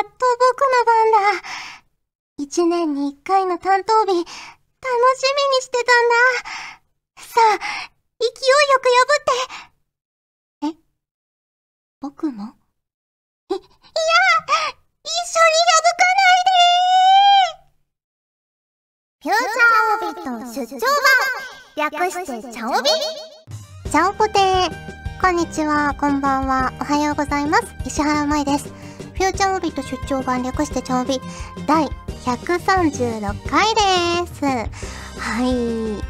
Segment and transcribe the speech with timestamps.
[0.00, 1.48] っと僕の番だ。
[2.38, 6.14] 一年に一回の担当日、楽しみにしてたんだ。
[7.22, 8.32] さあ、勢いよ
[8.80, 10.76] く破って。
[10.76, 10.76] え？
[12.00, 12.54] 僕も？
[13.48, 13.62] い、いや、
[15.04, 16.52] 一緒に破かないで
[19.22, 22.88] フューチャーオビット出張版略してチャオビ
[23.90, 24.91] チャオポテー
[25.22, 27.64] こんにちは、こんばんは、おはようございます。
[27.86, 28.66] 石原舞です。
[28.68, 31.20] フューチャーオビット出張版略してチャオビ
[31.66, 31.86] 第
[32.24, 34.44] 136回です。
[34.44, 35.46] はい、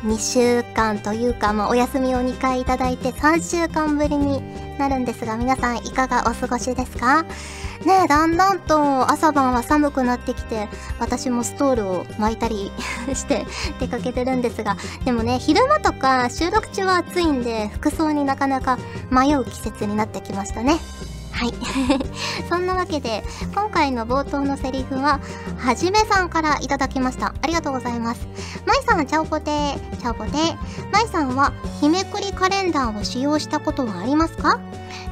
[0.07, 4.43] 2週間というか、まあ、お休みを2回いただいて3週間ぶりに
[4.79, 7.27] なるんですが、皆さんいかがお過ごしですか？
[7.85, 10.69] ね、だんだんと朝晩は寒くなってきて、
[10.99, 12.71] 私もストールを巻いたり
[13.15, 13.47] して
[13.81, 18.79] 出かけてるんですが、でもね、昼間とか収録中は暑いんで、服装になかなか
[19.11, 20.79] 迷う季節になってきましたね。
[21.43, 21.55] はい。
[22.49, 25.19] そんなわけで、今回の冒頭のセリフは、
[25.59, 27.35] はじめさんからいただきました。
[27.43, 28.29] ありがとうございます。
[28.65, 30.31] まいさん、ちゃおぽてー、ちゃおぽて。
[30.93, 34.61] まいさんは、日めくりカレンダーを使用したことはありますか？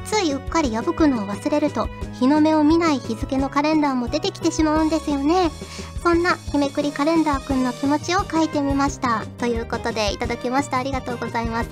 [0.05, 5.51] ついうっかり破くのを忘れると、日の目を見ない日付のカレンダーも出てきてしまうんですよね。
[6.01, 9.23] そんな日めくりカレンダーくんの気持ちを書いてみました。
[9.37, 10.77] ということでいただきました。
[10.77, 11.69] ありがとうございます。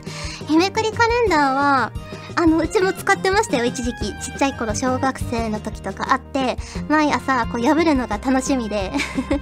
[0.47, 1.91] 日めくりカレンダーは、
[2.39, 4.13] あの、うちも使ってましたよ、一時期。
[4.21, 6.55] ちっちゃい頃、小学生の時とかあって、
[6.87, 8.93] 毎朝、こう、破るのが楽しみで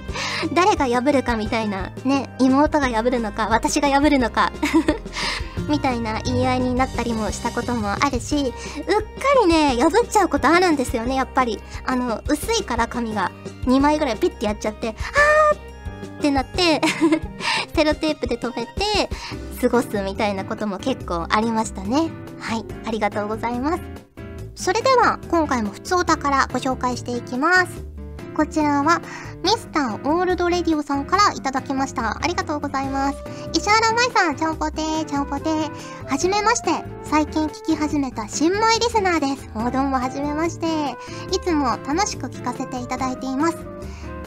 [0.52, 4.50] 誰が破るかみたいな、ね、妹が破るのか、私が破るのか
[5.70, 8.52] みたいな言い合いになったりもしたこともあるし、うっか
[9.42, 11.60] りね、破っちゃうことあるんですよね、やっぱり。
[11.86, 13.30] あの、薄いから紙が
[13.66, 15.68] 2枚ぐらいピッてやっちゃって、あー
[16.18, 16.80] ってなって
[17.76, 19.08] セロテープで止めて、
[19.60, 22.10] 過ごすみたいなことも結構ありましたね。
[22.38, 23.82] はい、ありがとうございます。
[24.54, 27.84] それでは、今回も普通お宝ご紹介していきます。
[28.34, 29.00] こちらは、
[29.42, 32.18] ミスターオールドレディオさんからいただきました。
[32.22, 33.18] ありがとうございます。
[33.52, 36.08] 石原舞さん、ちゃんぽてー、ちゃんぽてー。
[36.08, 36.84] はじめまして。
[37.02, 39.50] 最近聞き始めた新米リスナーです。
[39.54, 40.66] おどうもはじめまして。
[41.32, 43.58] いつも楽しく聞かせていただいています。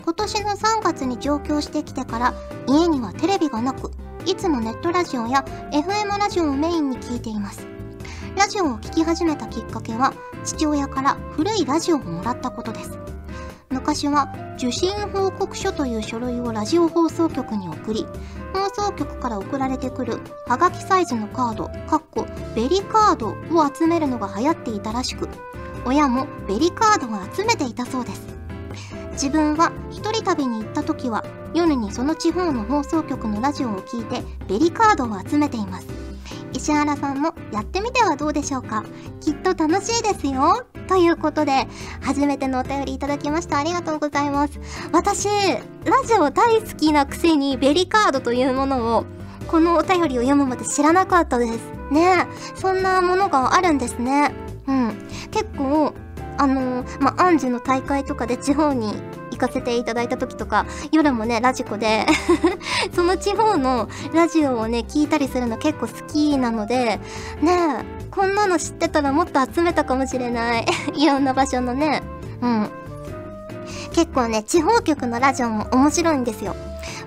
[0.03, 2.33] 今年の3月に上京してきてから
[2.67, 3.91] 家にはテレビがなく、
[4.25, 7.65] いつもネットラジオや FM ラジオをメインに聞いています。
[8.37, 12.97] ラジオを聴き始めたきっかけは父親から古いラジオをもらったことです。
[13.69, 18.05] 昔は受信報告書という書類をラジオ放送局に送り、
[18.53, 23.35] 放送局から送られてくるはがきサイズのカード、かっこベリカードを
[23.73, 25.27] 集めるのが流行っていたらしく、
[25.85, 28.40] 親もベリカードを集めていたそうです。
[29.21, 31.23] 自分は一人旅に行った時は
[31.53, 35.85] 夜にその地方の放送局のラジオを聞いてベリカードを集めています。
[36.53, 38.83] 石原さんもやってみてはどうでしょうか？
[39.19, 40.65] きっと楽しいですよ。
[40.87, 41.67] ということで
[42.01, 43.59] 初めてのお便りいただきました。
[43.59, 44.59] ありがとうございます。
[44.91, 49.05] 私ラジオ大好きなくせにベリカードというものを
[49.47, 51.59] このお便りを読むまで知らなかったです。
[51.91, 52.25] ね。
[52.55, 54.33] そんなものがあるんですね。
[54.65, 55.07] うん。
[55.29, 55.93] 結構
[56.41, 58.95] あのー、まあ、アンジュの大会とかで地方に
[59.29, 62.07] 行かせていただいた時とか、夜もね、ラジコで
[62.95, 66.99] その地方のラジオをね、聞いたりするの結構好きなので、
[67.41, 70.65] ねこんなの知ってたらもっと集めたかもしれない。
[70.97, 72.01] いろんな場所のね。
[72.41, 72.69] うん。
[73.93, 76.55] 結構ね、地方局のラジオも面白いんですよ。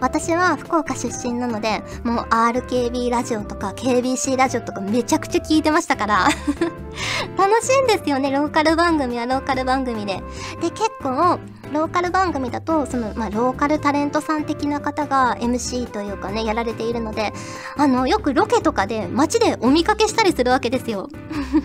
[0.00, 6.28] 私は福岡出身なので、もう RKB ラジオとか KBC ラジオとかめちゃくちゃ聞いてましたから
[7.36, 10.22] 楽しいんですよね、ローカル番組はローカル番組で。
[10.60, 11.38] で、結構、
[11.72, 17.32] ローカル番組だと、その、まあ、ローカルタレントさん的な方が MC というかね、やられているので、
[17.76, 21.08] あの、よくロケとかで街でお見かけしたりするわけですよ。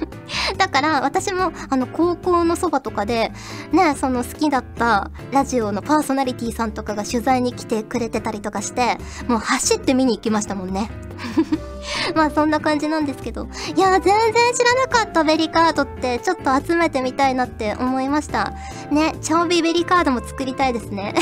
[0.58, 3.32] だから、私も、あの、高校のそばとかで、
[3.72, 8.98] ね、その好きだったラジオのパーソナリティさんとかが取材に来てくれてたりとかして、
[9.28, 10.90] もう走って見に行きましたもんね。
[12.16, 13.48] まあそんな感じなんですけど。
[13.76, 18.54] いや、全然知らなかったベリカードってちょっと集めてみたいなって思いました。
[18.92, 21.14] ね、チャオビベリカードも作りたいですね。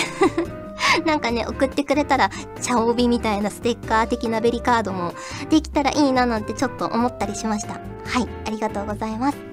[1.05, 2.29] なんかね、送ってくれたら、
[2.61, 5.13] チャオビみたいなステッカー的なベリカードも
[5.49, 7.73] できたらいいななんてちょっと思ったりしました。
[7.73, 7.79] は
[8.21, 9.46] い、ありがとうございます。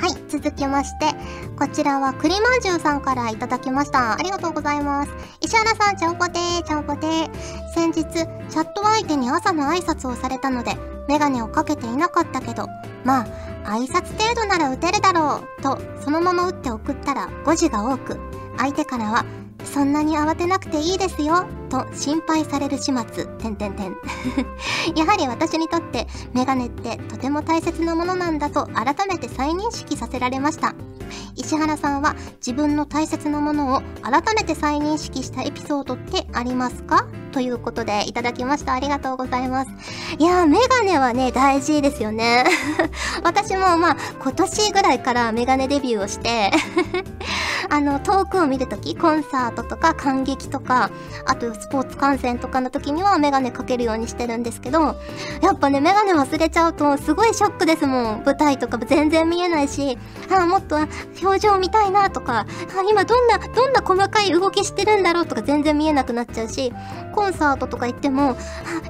[0.00, 1.14] はい、続きまして、
[1.58, 4.12] こちらは栗まんじゅうさんからいただきました。
[4.12, 5.12] ありがとうございます。
[5.40, 7.30] 石原さん、ちゃんぽてー、ちゃんぽてー。
[7.74, 10.76] 先日、チャット相手に朝の挨拶をされたので、
[11.08, 12.68] メガネをかけていなかったけど、
[13.04, 13.26] まあ、
[13.70, 18.20] 挨拶程度なら打てるだろう、と、そのまま打って送ったら誤字が多く、
[18.58, 19.24] 相手からは、
[19.64, 23.96] そんなに慌てなくていいですよ、と心配される始末、てんてんてん。
[24.96, 30.74] やはり私にとってメガネってとても大切なものなんだと改めて再認識させられました。
[31.34, 37.06] 石原さんは自分の大切なものを改めて再認識したエピソードってありますか？
[37.32, 38.72] ということでいただきました。
[38.72, 39.70] ありがとうございます。
[40.18, 42.44] いやー、メガネはね、大事ですよね。
[43.22, 46.50] 私もまあ、今年ぐらいからメガネデビューをして
[47.70, 50.90] あの、遠くを見るとき、コンサートとか感激とか、
[51.26, 54.96] あとスポーツ観戦とかの時にはメガネかけるようにしてるんですけど、
[55.42, 58.22] やっぱね、メガネ忘れちゃうとすごいショックですもん。
[58.24, 59.98] 舞台とか全然見えないし、
[60.30, 60.76] ああ、もっと
[61.22, 62.46] 表情見たいなとか、
[62.88, 66.72] 今どんな、どんな細かい動きしてるんだろうとか全然見えなくなっちゃうし、
[67.14, 68.36] コンサートとか行っても、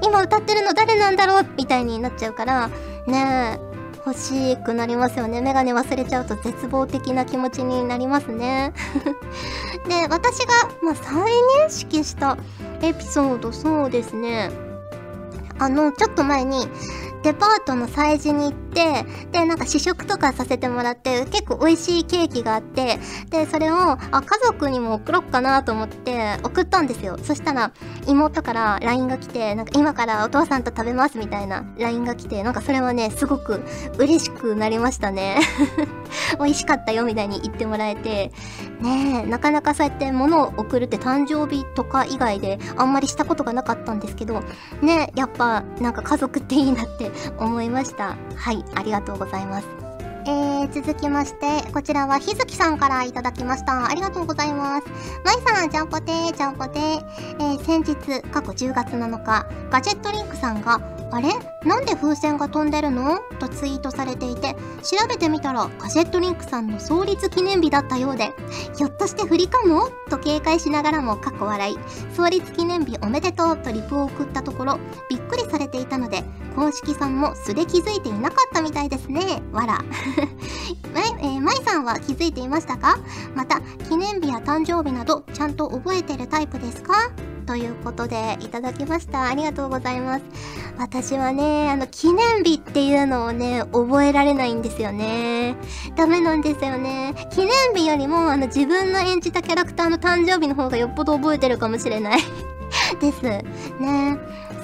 [0.02, 2.68] 今歌ってるの誰なんだろうみたいになっちゃうから、
[3.06, 3.75] ねえ、
[4.06, 5.40] 欲しくなりますよね。
[5.40, 8.72] メガネ忘れちゃうと絶望的な気持ちになりますね。
[9.88, 11.14] で、私が、まあ、再
[11.66, 12.38] 認識した
[12.82, 14.52] エピソード、そうですね。
[15.58, 16.68] あの、ちょっと前に、
[17.26, 23.00] デパートの催事に行って、で、なんか試食とかさせてもらって、結構美味しいケーキがあって、
[23.30, 27.18] で、それを、あ、家族にも送ろっかなと思って送ったんですよ。
[27.20, 27.72] そしたら、
[28.06, 33.60] 妹から LINE が来て、なんか今からお父さんと食べますみたいな LINE が来て、なんかそれはね、すごく
[33.98, 35.40] 嬉しくなりましたね。
[36.38, 38.32] 美味しかったよみたいに言ってもらえて、
[38.80, 44.42] ねえ、なかなかそうやって物を送るって誕生日とか以外であんまりしたことがなかったんですけど、
[44.82, 48.16] ねえやっぱなんか家族っていいなって 思いました。
[48.34, 49.86] はい、ありがとうございます。
[50.28, 53.88] えー、続きまして、こちらは日月さんからいただきました。
[53.88, 54.86] ありがとうございます。
[55.24, 57.04] まいさん、ちゃんぽてー、ちゃんぽてー。
[57.38, 60.80] えー、先日、過去10月7日、ガジェットリンクさんが、
[61.10, 61.28] あれ？
[61.64, 63.18] なんで風船が飛んでるの？
[63.38, 68.32] とツイートされていて、調べてみたらガジェットリンクさんの創立記念日だったようで、
[68.76, 69.88] ひょっとして振りかも？
[70.10, 71.76] と警戒しながらも過去笑い、
[72.14, 76.24] 創立記念日おめでとうとリプを送ったところ、びっくりされていたので、
[76.54, 79.42] 公式さんも素で気づいていなかったみたいですね。
[79.52, 79.84] わら。
[80.94, 82.98] まえー、まいさんは気づいていましたか？
[83.34, 87.10] また、記念日や誕生日などちゃんと覚えてるタイプですか？
[87.46, 89.28] ということでいただきました。
[89.28, 90.24] ありがとうございます。
[90.78, 95.56] 私はね、あの、記念日っていうのをね、覚えられないんですよね。
[95.96, 97.14] ダメなんですよね。
[97.30, 102.20] 記念日よりも、あの、自分の演じたキャラクターの誕生日の方がよっぽど覚えてるかもしれない
[103.00, 103.22] です。
[103.22, 103.44] ね。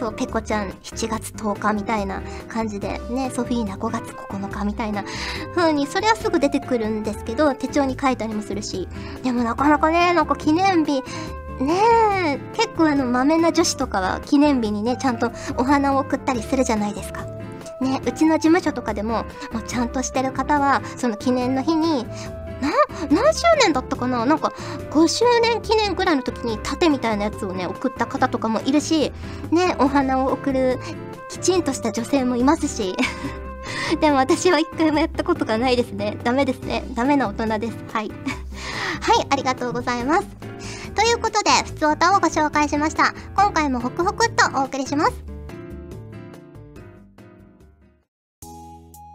[0.03, 5.05] そう、ペコちゃん7月10日みたいな感じで、ね、ソフィーナ5月9日みたいな
[5.55, 8.89] 風に、それはすぐ出てくるんですけど、手帳に書いたりもするし、
[9.23, 11.05] でもなかなかね、なんか記念日、
[11.61, 17.25] ねえ、結構あの、まめな女子とかは記念日にね、ちゃんとお花を送ったりするじゃないですか。
[17.81, 22.05] ね、うちの事務所とかでも、もうちゃんとしてる方は、その記念の日に、
[22.61, 22.71] な、
[23.11, 24.25] 何周年だったかな？
[24.25, 24.53] なんか、
[24.91, 29.13] 5周年記念ぐらいの時に盾みたいなやつをね、送った方とかもいるし、
[29.51, 30.79] ね、お花を送る、
[31.29, 32.95] きちんとした女性もいますし。
[34.01, 36.19] でも私は一回もやったことがないですね。
[36.25, 36.85] ダメですね。
[36.95, 37.77] ダメな大人です。
[37.93, 38.11] はい。
[39.01, 40.27] はい、ありがとうございます。
[40.95, 43.15] ということで、ふつおたをご紹介しました。
[43.37, 45.13] 今回もホクホクっとお送りします。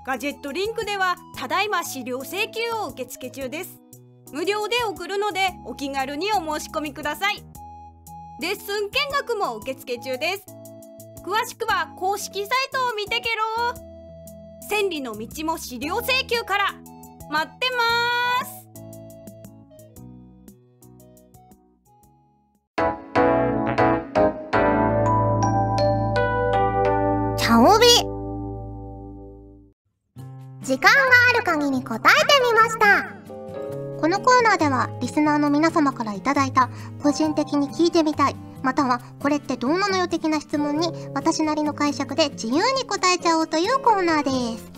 [0.06, 3.80] ガジェットリンクでは、ただいま資料請求を受付中です。
[4.32, 7.44] 無料で送るので、お気軽にお申し込みください。
[8.42, 10.58] レッスン見学も受付中です。
[11.28, 13.88] 詳しくは公式サイトを見てけろ
[14.70, 16.74] 千里の道も資料請求から
[17.30, 18.17] 待ってます
[30.78, 31.00] 時間が
[31.34, 33.10] ある限り答えてみました。
[34.00, 36.70] このコーナーではリスナーの皆様からいただいた
[37.02, 44.72] 個人的に聞いてみたいまたはこれってどうなのよ的な質問に私なりの解釈で自由に答えちゃおうというコーナーです。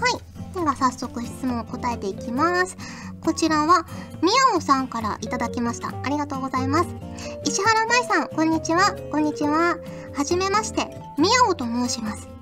[0.00, 0.52] はい。
[0.52, 2.76] では早速質問を答えていきます。
[3.20, 3.86] こちらは
[4.20, 5.90] みやおさんからいただきました。
[6.02, 6.88] ありがとうございます。
[7.44, 8.96] 石原舞さんこんにちは。
[9.12, 9.76] こんにちは。
[10.12, 10.88] はじめまして。
[11.18, 12.39] みやおと申します。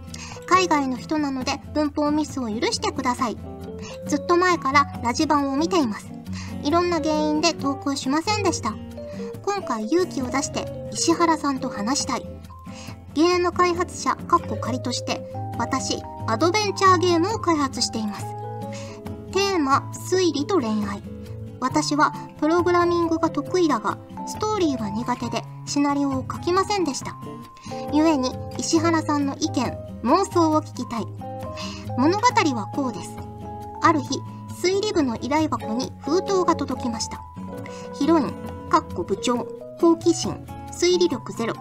[0.49, 3.37] 海外の人なので文法ミスを許してください。
[4.07, 6.11] ずっと前からラジ版を見ています。
[6.64, 8.75] いろんな原因で投稿しませんでした。
[9.43, 12.26] 今回勇気を出して石原さんと話したい。
[13.14, 18.26] ゲーム開発者カッコ仮として私、アドベンチャーゲームを開発しています。
[19.33, 21.02] テーマ、推理と恋愛。
[21.61, 27.17] 私はプログラミングが得意だが、ストーリーは苦手でシナリオを書きませんでした。
[27.90, 31.07] 故に石原さんの意見、妄想を聞きたい。
[31.97, 33.17] 物語はこうです。
[33.83, 34.21] ある日、
[34.62, 37.21] 推理部の依頼箱に封筒が届きました。
[37.95, 38.33] ヒロイン、
[38.69, 39.45] かっこ部長、
[39.81, 41.55] 好奇心、推理力ゼロ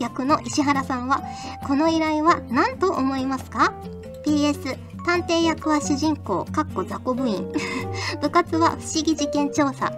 [0.00, 1.22] 役の石原さんは
[1.66, 3.72] この依頼は何と思いますか
[4.24, 7.52] ?PS 探偵役は主人公、かっこ雑魚部員。
[8.22, 9.92] 部活は不思議事件調査。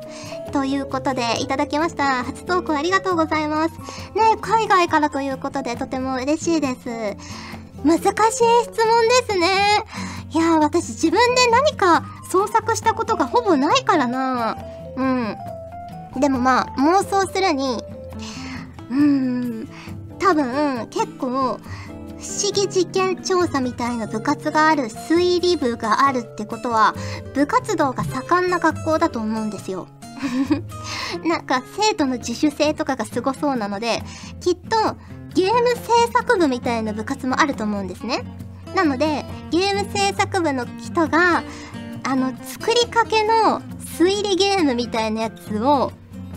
[0.52, 2.24] ということで、いただきました。
[2.24, 3.74] 初投稿ありがとうございます。
[4.14, 7.55] ね海外からということで、とても嬉しいです。
[7.86, 8.08] 難しい
[8.64, 9.48] 質問ですね。
[10.34, 14.56] いや私自分で何か創作したことがほぼないからな。
[14.96, 15.36] うん。
[16.20, 17.82] でもまあ、妄想するに、
[18.90, 19.68] うーん、
[20.18, 26.94] 多分結構、不思議事件調査みたいな部活がある推理部があるってことは
[27.34, 29.86] 部活動が盛んな学校だと思うんですよ。
[31.24, 34.02] なんか生徒の自主性とかがすごそうなので
[34.40, 34.96] きっと
[35.36, 38.24] ゲーム制作部みたいな部活もあると思うんですね。
[38.74, 41.42] なのでゲーム制作部の人が
[42.02, 43.60] あの作りかけの
[43.98, 45.92] 推理ゲームみたいなやつを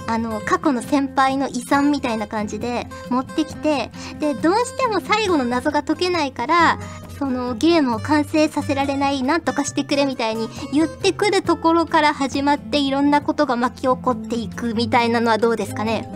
[0.07, 6.79] あの過去の先輩の遺産みたいな感じで持ってきてでどうしても最後の謎が解けないから
[7.17, 16.09] そのゲームを完成させられないなんとかしてくれみたいに言ってくるところから始まっていろんなことが巻き起こっていくみたいなのはどうですかね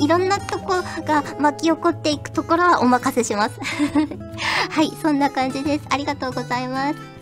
[0.00, 3.58] いろんなとこが巻き起こっていくところはお任せします
[4.70, 7.12] はいそんな感じですありがとうございます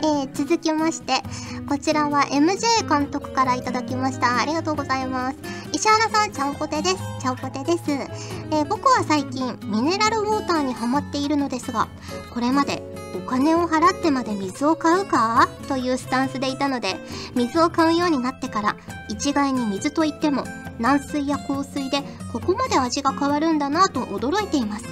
[0.00, 1.22] えー、続きまして、
[1.68, 4.40] こちらは MJ 監督からいただきました。
[4.40, 5.38] ありがとうございます。
[5.72, 6.96] 石原さん、ちゃんぽてです。
[7.20, 7.78] ちゃんぽてです。
[7.90, 11.88] えー、僕は最近、ミネラルウォーターにハマっているのですが、
[12.32, 12.80] これまで
[13.16, 15.48] お金を払ってまで水を買うか？
[15.66, 16.94] というスタンスでいたので、
[17.34, 18.76] 水を買うようになってから、
[19.08, 20.44] 一概に水といっても、
[20.78, 24.84] 軟水や硬水でここまで味が変わるんだなと驚いています。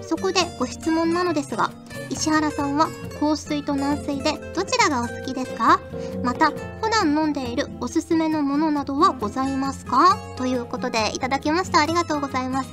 [0.00, 1.70] そこでご質問なのですが、
[2.10, 2.88] 石原さんは
[3.18, 5.80] 硬水と軟水でどちらがお好きですか？
[6.22, 6.50] また、
[6.80, 10.16] 普段飲んでいるおすすめのものなどはございますか？
[10.36, 11.80] ということでいただきました。
[11.80, 12.70] ありがとうございます。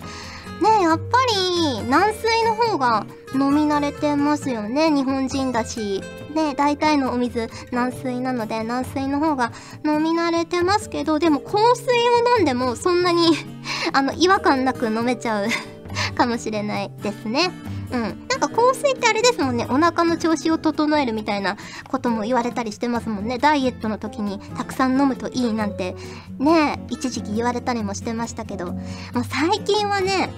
[0.62, 4.90] ねやっぱり軟水の方が飲み慣れてますよね。
[4.90, 6.02] 日本人だし。
[6.34, 9.52] ね大体のお水軟水なので軟水の方が
[9.84, 13.30] 飲み慣れてますけど、でも香水を飲んでもそんなに
[13.94, 15.48] あの違和感なく飲めちゃう
[16.16, 17.52] かもしれないですね。
[17.92, 18.02] うん。
[18.02, 19.66] なんか香水ってあれですもんね。
[19.70, 23.40] お腹の調子を整えるみたいなことも言われたりしてますもんね。
[23.40, 25.96] ダイエットの時にたくさん飲むといいなんて、
[26.38, 28.82] ね、一時期言われたりもしてましたけど、も
[29.22, 30.30] う最近はね、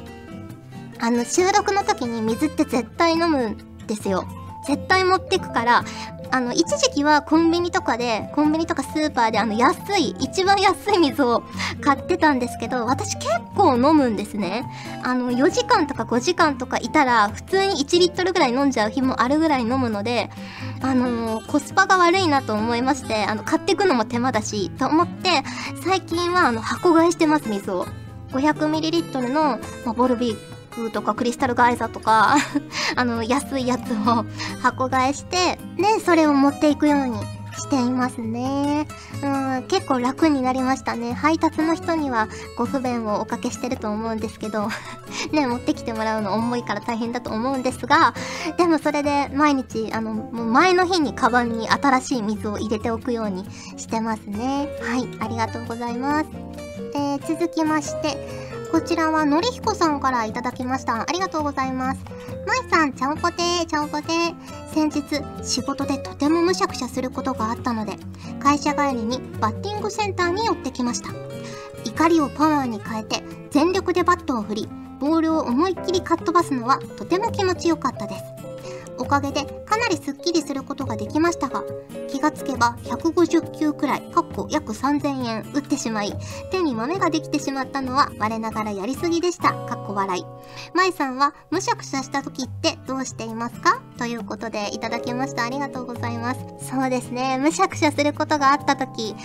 [1.02, 4.26] あの、収録の時に水って絶対飲むんですよ。
[4.68, 5.84] 絶対持ってくから、
[6.30, 11.44] あの、一時期はコンビニとかで、コンビニとかスーパーであの安い、一番安い水を
[11.82, 14.64] 買ってたんですけど、私結構飲むんですね。
[15.04, 20.30] あの、4時間とか5時間とかいたら、普通に1リットルぐらい飲んじゃう日もあるぐらい飲むので、
[20.82, 25.44] あの、コスパが悪いなと思いまして、あの、買ってくのも手間だし、と思って、
[25.84, 27.88] 最近はあの、箱買いしてます、水を。
[28.32, 32.38] 500ml の、まあ、ボルビークとかクリスタルガイザとか
[32.96, 34.26] あの、安いやつを
[34.62, 37.20] 箱買いして、ね、それを持っていくように
[37.58, 38.88] していますね。
[39.24, 39.28] う
[39.60, 41.14] ん、結構楽になりましたね。
[41.14, 44.70] 配達の人にはご不便をおかけしてると思うんですけど
[45.32, 48.14] ね、持ってきてもらうの重いから大変だと思うんですが、
[48.58, 53.46] でもそれで毎日、あの、もう前の日にカバンに新しい水を入れておくように
[53.78, 54.70] してますね。
[54.82, 56.28] はい、ありがとうございます。
[56.94, 58.41] えー、続きまして、
[58.72, 61.02] こちらはのりひこさんからいただきました。
[61.02, 62.02] ありがとうございます。
[62.48, 64.36] まいさん、ちゃんこてー、ちゃんこてー。
[64.74, 65.04] 先日、
[65.44, 67.98] 仕事でとてもむしゃくしゃすることがあったので、
[68.40, 71.10] 会社帰りにバッティングセンターに寄ってきました。
[71.84, 74.70] 怒りをパワーに変えて、全力でバットを振り、
[75.02, 78.41] ボールを思いっきりかっ飛ばすのはとても気持ちよかったです。
[79.02, 81.64] おかげでかなりすっきりすることができましたが、
[82.08, 86.14] 気がつけば150球くらい、かっこ約3000円打ってしまい、
[86.52, 89.54] 手に豆ができてしまったのは我ながらやりすぎでした。
[89.92, 90.26] かっこ笑い。
[90.74, 93.82] 舞さんはむしゃくしゃした時ってどうしていますか？
[93.98, 95.44] ということでいただきました。
[95.44, 96.40] ありがとうございます。
[96.70, 97.38] そうですね。
[97.38, 99.16] むしゃくしゃすることがあった時、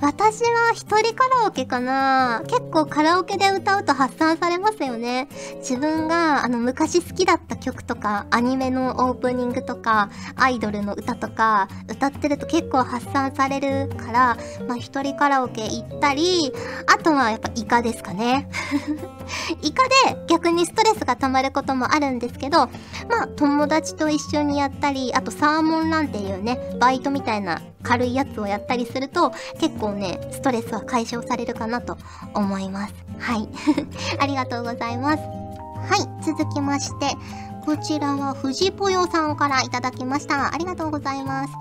[0.00, 5.28] 私は一人カラオケかな結構カラオケで歌うと発散されますよね。
[5.56, 14.36] 自分があの昔好きだった曲とか、アニメのオープニングとか、アイドルの歌とか、歌ってると結構発散されるから、
[14.66, 16.52] まあ一人カラオケ行ったり、
[16.86, 18.48] あとはやっぱイカですかね。
[19.62, 22.66] イカで逆にストレスが溜まることもあるんですけど、
[23.08, 31.96] まあ友達と一緒にやったり、あとサーモンランっていうね、バイトみたいな軽いやつをやったりすると結構ねストレスは解消されるかなと
[32.34, 32.94] 思います。
[33.18, 33.48] はい。
[34.18, 35.18] ありがとうございます。
[35.18, 36.24] はい。
[36.24, 37.16] 続きまして
[37.64, 40.52] こちらは藤ぽよさんからいただきました。
[40.54, 41.52] ありがとうございます。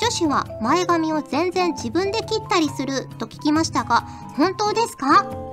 [0.00, 4.00] 女子は前髪を全然自分で切ったりすると聞きましたが
[4.36, 5.49] 本当ですか？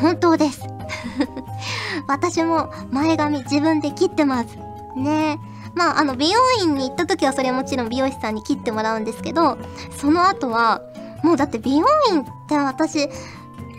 [0.00, 0.62] 本当です。
[2.08, 4.58] 私も前髪自分で切ってます。
[4.96, 5.38] ね
[5.74, 9.56] まあ、あの、美容院に行った時はそれはもちろん美容師さんに切ってもらうんですけど、
[9.98, 10.82] その後は、
[11.22, 13.08] もうだって美容院って私、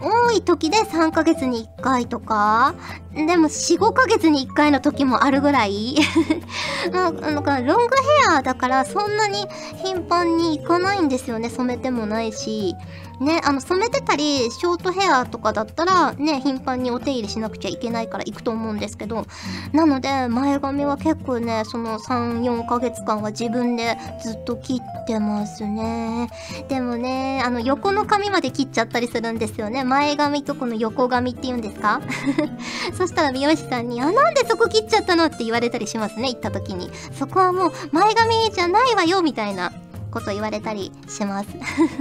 [0.03, 2.75] 多い時で3ヶ月に1回とか、
[3.13, 5.95] でも4、5ヶ月に1回の時もあるぐらい
[6.91, 7.95] まあ、なんかロング
[8.27, 9.47] ヘアだからそんなに
[9.83, 11.49] 頻繁に行かないんですよね。
[11.49, 12.75] 染めてもないし。
[13.23, 19.25] ね、あの染めてたりショートヘアとかだったらね頻繁にお手入れしなくちゃいけないから行くと思うんですけど
[19.71, 26.29] なので前髪は結構ねその34ヶ月間は自分でずっと切ってますね。
[26.67, 29.83] でもねあの横の髪まで切っちゃったりするんですよね。
[29.83, 32.01] 前髪とこの横髪って言うんですか？
[32.97, 36.91] そしたら美容師さんに「あなんでそこ切っちゃったの?」って言われたりしますね行った時に。
[37.17, 39.71] そこはもう前髪じゃないわよみたいな。
[40.13, 41.49] こと言われたりします。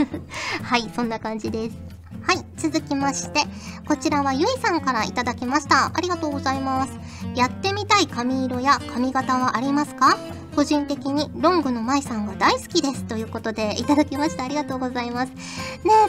[0.63, 2.03] はいそんな感じです。
[2.23, 3.41] はい続きまして
[3.89, 6.93] こちらはゆいさんからいただきましたありがとうございます
[7.35, 10.17] やってみたい髪色や髪型はありますか
[10.55, 15.31] 個人的にロングの舞さんが大好きですということでいただきましたありがとうございます。
[15.31, 15.37] ね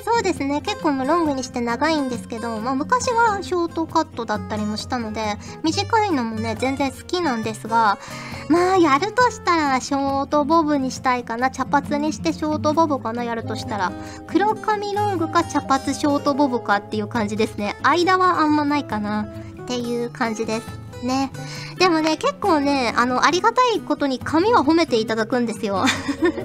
[0.04, 0.62] そうですね。
[0.62, 7.98] 結構もロングにして長いんですけど、まあ、昔はショートカットだったりもしたので短いのもね全然好きなんですが
[8.50, 11.50] まあやるとしたらショートボブにしたいかな。
[11.50, 13.24] 茶髪にしてショートボブかな。
[13.24, 13.92] やるとしたら
[14.28, 17.76] 黒髪ロングか茶髪ショートボブかっていう感じですね。
[17.84, 19.24] 間はあんまないかな。
[19.64, 20.83] っていう感じです。
[21.06, 21.32] ね。
[21.78, 25.86] でもね、結構ね、あの、ありがたいことに髪は褒めていただくんですよ。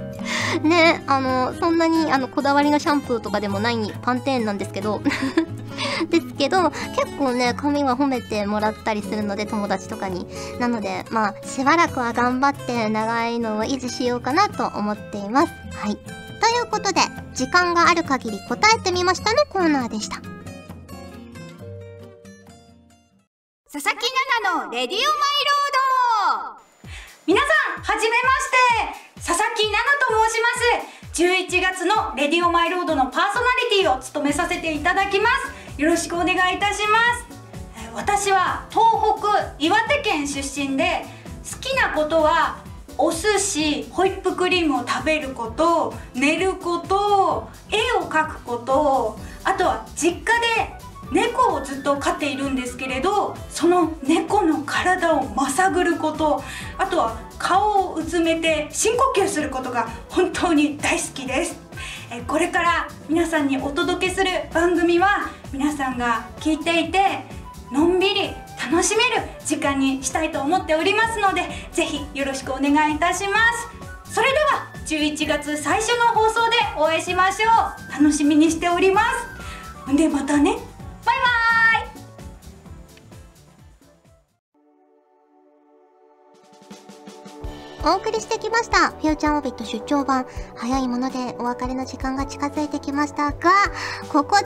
[0.63, 5.01] ね、あの、そんなに、あの、こだわりのシャンプーとかでもないパンテーンなんですけど。
[6.11, 10.27] ですけど、結構ね、髪は褒めてもらったりするので、友達とかに。
[10.59, 15.53] なので、まあ、しばらくは頑張って長いのを維持しようかなと思っています。
[15.73, 15.97] はい。
[15.97, 17.01] ということで、
[17.35, 20.38] 時間がある限り答えてみましたのコーナーでした。
[23.71, 24.07] 佐々木
[24.41, 26.89] 奈々のレディオマイロード。
[27.27, 27.47] 皆さ
[27.79, 29.27] ん、はじめまして。
[29.27, 31.53] 佐々木奈々と申します。
[31.53, 35.29] 11月のレディオマイロードのパーソナリティを務めさせていただきま
[35.77, 35.83] す。
[35.83, 37.93] よろしくお願いいたします。
[37.95, 41.05] 私は東北岩手県出身で
[41.53, 42.65] 好きなことは
[42.97, 50.25] お寿司ホイップクリームを食べること寝ること絵を描くことあとは実家
[50.57, 50.78] で
[51.11, 56.43] 猫をずっと飼っているんですけれどその猫の体をまさぐること
[56.77, 61.59] あとは顔をうずめて深呼吸することが本当に大好きです。
[62.27, 67.25] これから皆さんにお届けする番組は皆さんが聞いていて
[67.71, 68.31] のんびり
[68.71, 73.37] 楽しめる時間にしたいと思っておりますのでぜひよろしくお願いいたしま
[74.05, 74.15] す。
[74.15, 77.51] それでは11月最初の放送でお会いしましょ
[77.91, 77.93] う。
[77.93, 79.03] 楽しみにしておりま
[79.87, 79.97] す。
[79.97, 80.57] でまたね
[87.89, 88.91] お送りしてきました。
[88.91, 90.27] フューチャーオビット出張版。
[90.55, 93.51] 早いものでお別れの時間が近づいてきましたが、
[94.13, 94.45] ここで、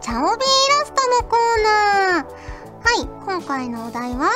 [0.00, 2.24] チャオビーイラストのコーナー。
[2.24, 4.30] はい、今回のお題は、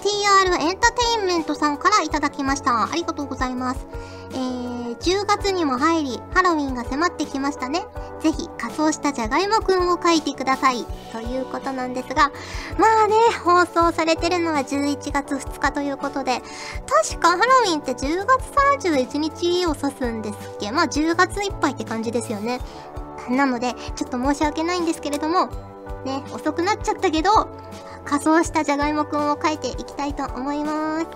[0.00, 2.90] TR エンターテインメントさんからいただきました。
[2.90, 3.86] ありがとうございます。
[4.30, 7.84] えー、10月にも入り、ハロウィンが迫ってきましたね。
[8.20, 10.84] ぜひ仮装したじゃがいもくんを描いてください。
[11.12, 12.30] ということなんですが、
[12.78, 16.40] まあね、放送されてるのは11月2日ということで、
[17.10, 18.44] 確かハロウィンって10月
[18.86, 20.70] 31日を指すんですっけ？
[20.70, 22.60] まあ10月いっぱいって感じですよね。
[23.30, 25.48] なので、ちょっと申し訳ないんですけれども、
[26.04, 27.48] ね、遅くなっちゃったけど、
[28.04, 31.06] 仮装したじゃがいもくんを描いていきたいと思います。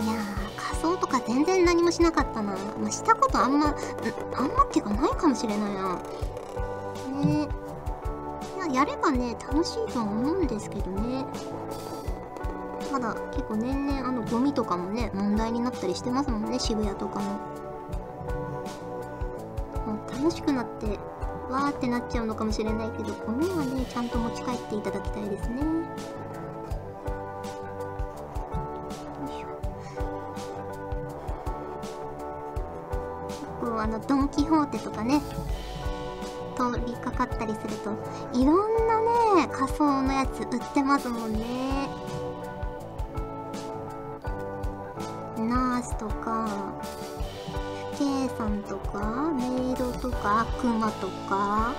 [0.00, 0.37] いやー、
[0.80, 2.54] 装とか全然何もしなかったな。
[2.80, 3.74] まあ、したことあんま、
[4.34, 5.94] あんまっていうかないかもしれないな。
[7.22, 7.48] ね
[8.56, 11.24] いや、やればね、楽しいとは思うんですけどね。
[12.90, 17.32] ただ、結構年々あのゴミとかもね、問題になったりしてますもんね、渋谷とかも。
[19.86, 20.98] もう楽しくなって
[21.50, 25.62] わーってなっちゃうのかもしれないけどゴミはねちゃんと持ち帰っていただきたいですね
[33.88, 35.20] のドン・キホーテとかね
[36.56, 37.92] 通りかかったりすると
[38.38, 41.88] いろんなね仮装のやつ売ってますもんね。
[45.38, 46.74] ナースとか
[47.96, 51.74] K さんとかメイドとか悪魔とか、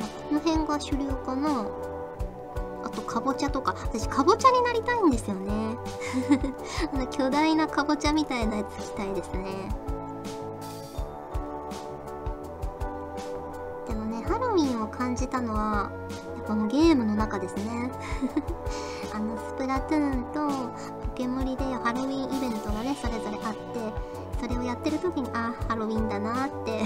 [0.00, 1.66] ま、この辺が主流かな。
[2.84, 3.74] あとかぼちゃとか。
[3.80, 5.76] 私かぼちゃになりたいんですよね。
[7.10, 9.68] 巨大なかぼちゃみたいなやつ着たいですね。
[15.18, 15.90] じたのは
[16.46, 17.90] このゲームの中ですね。
[19.12, 20.48] あのスプラトゥーンと
[21.08, 23.92] ポケモリでハロウィンイベントがねそれぞれあって
[24.40, 26.84] それをやってる時にあハロウィンだなって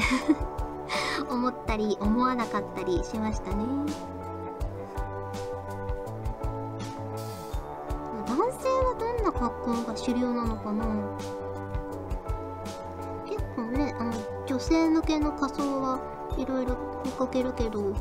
[1.28, 3.56] 思ったり思わなかったりしましたね。
[8.26, 10.86] 男性はどんな格好が主流なのかな？
[13.26, 14.12] 結構ねあの
[14.46, 16.00] 女性向けの仮装は
[16.38, 17.92] いろいろ見かけるけど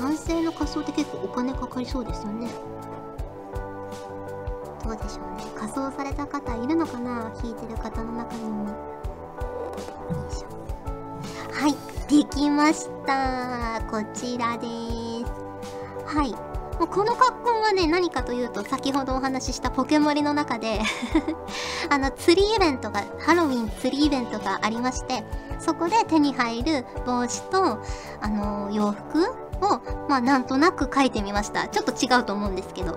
[0.00, 2.48] 男性の仮装って結構お金かかりそうですよね。
[4.84, 5.44] どうでしょうね。
[5.56, 7.30] 仮装された方いるのかな？
[7.36, 8.68] 聞いてる方の中にも。
[8.68, 8.74] よ
[10.30, 10.48] いしょ
[11.52, 11.74] はい
[12.08, 13.80] できました。
[13.90, 14.66] こちらで
[15.24, 16.14] す。
[16.16, 16.54] はい。
[16.78, 20.80] もうこの格好はね何かというと先ほどお話ししたポケモリの中で
[21.88, 25.24] あの釣りイベントがハロウィン釣りイベントがありまして
[25.60, 27.78] そこで手に入る帽子と
[28.20, 31.68] あの洋服をまあなんとなく書いてみました。
[31.68, 32.92] ちょっと違うと思うんですけど。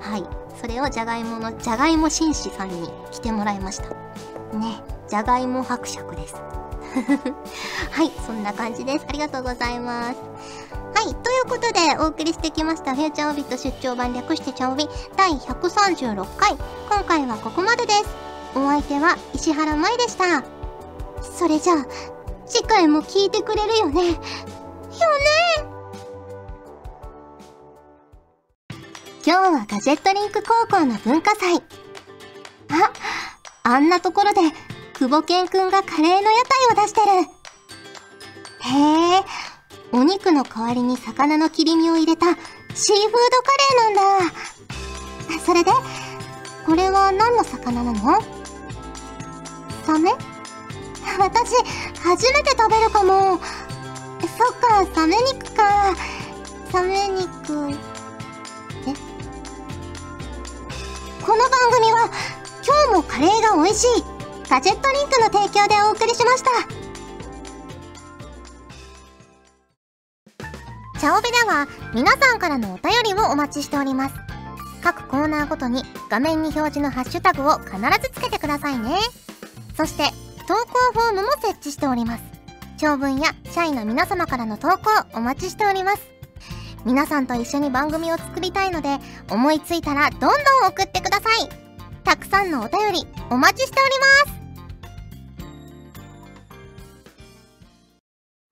[0.00, 0.24] はい。
[0.60, 3.88] それをじゃがいものじゃがいも紳士さんに着てもらいました。
[4.56, 4.82] ね。
[5.08, 6.34] じゃがいも伯爵です。
[7.90, 8.10] はい。
[8.26, 9.06] そんな感じです。
[9.08, 10.20] ありがとうございます。
[10.94, 11.14] はい。
[11.14, 14.88] ということで、お送りしてきました、フューチャーオビット出張版略してチャオビ。
[15.16, 16.56] 第136回。
[16.88, 18.04] 今回はここまでです。
[18.54, 20.44] お相手は石原舞でした。
[21.22, 21.86] それじゃあ、
[22.46, 24.08] 次回も聞いてくれるよね。
[24.10, 25.71] よね。
[29.24, 31.58] 今日はガジェットリンク高校の文化祭。
[31.58, 31.62] あ、
[33.62, 34.40] あんなところで、
[34.94, 37.06] 久保健くんがカレーの屋台を出してる。
[38.64, 39.22] へえ、
[39.92, 42.40] お肉の代わりに魚の切り身を入れたシーフー
[42.74, 43.52] ドカ
[43.92, 44.28] レーなん
[45.38, 45.40] だ。
[45.46, 45.70] それで、
[46.66, 48.20] これは何の魚なの？
[49.86, 50.10] サメ？
[51.16, 51.54] 私、
[52.00, 53.38] 初めて食べるかも。
[54.36, 55.94] そっか、サメ肉か。
[56.72, 57.91] サメ肉。
[61.32, 62.10] この番組は、
[62.62, 64.04] 今日もカレーが美味しい、
[64.50, 66.50] ガジェットリンクの提供でお送りしました。
[71.00, 74.14] チャオベでは皆さんからのお便りをお待ちしております。
[74.82, 78.98] 各コーナーごとに画面に表示のハッシュタグを必ずつけてくださいね。
[79.74, 80.10] そして
[80.46, 82.24] 投稿フォームも設置しております。
[82.76, 86.02] 長文や社員の皆様からの投稿お待ちしております。
[86.84, 88.98] 皆さんと一緒に番組を作りたいので
[89.30, 90.30] 思いついたらどんどん
[90.68, 91.48] 送ってください。
[92.04, 93.92] たくさんのお便りお待ちしており
[94.26, 94.42] ます。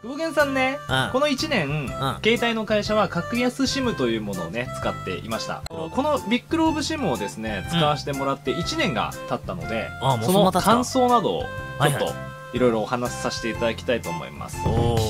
[0.03, 1.89] 久保源さんね、うんこの1年、
[2.25, 5.63] 携帯の会社は格安 SIM というものをね使っていました。
[5.69, 12.15] このビッグローブ SIM をですね使わせてもらって1年が経ったので、うそのそんな経つか感想などをちょっとはいはい。
[12.53, 15.10] いろいろお話しさせていただきたいと思います、おお